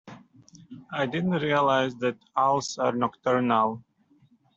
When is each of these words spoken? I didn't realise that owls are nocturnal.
I 0.91 1.05
didn't 1.05 1.43
realise 1.43 1.93
that 1.99 2.17
owls 2.35 2.79
are 2.79 2.91
nocturnal. 2.91 3.83